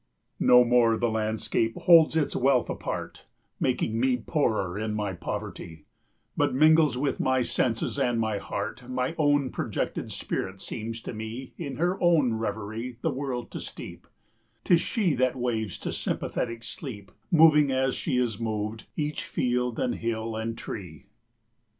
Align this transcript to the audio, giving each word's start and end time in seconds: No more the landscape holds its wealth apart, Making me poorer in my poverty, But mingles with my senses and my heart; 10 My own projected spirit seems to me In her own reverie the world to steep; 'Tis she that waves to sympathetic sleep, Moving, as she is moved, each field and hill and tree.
No 0.39 0.63
more 0.63 0.97
the 0.97 1.11
landscape 1.11 1.75
holds 1.75 2.15
its 2.15 2.35
wealth 2.35 2.71
apart, 2.71 3.27
Making 3.59 3.99
me 3.99 4.17
poorer 4.17 4.75
in 4.75 4.95
my 4.95 5.13
poverty, 5.13 5.85
But 6.35 6.55
mingles 6.55 6.97
with 6.97 7.19
my 7.19 7.43
senses 7.43 7.99
and 7.99 8.19
my 8.19 8.39
heart; 8.39 8.77
10 8.77 8.91
My 8.95 9.13
own 9.19 9.51
projected 9.51 10.11
spirit 10.11 10.59
seems 10.59 11.01
to 11.03 11.13
me 11.13 11.53
In 11.55 11.75
her 11.75 12.01
own 12.01 12.33
reverie 12.33 12.97
the 13.01 13.11
world 13.11 13.51
to 13.51 13.59
steep; 13.59 14.07
'Tis 14.63 14.81
she 14.81 15.13
that 15.13 15.35
waves 15.35 15.77
to 15.77 15.93
sympathetic 15.93 16.63
sleep, 16.63 17.11
Moving, 17.29 17.69
as 17.71 17.93
she 17.93 18.17
is 18.17 18.39
moved, 18.39 18.87
each 18.95 19.23
field 19.23 19.79
and 19.79 19.93
hill 19.93 20.35
and 20.35 20.57
tree. 20.57 21.05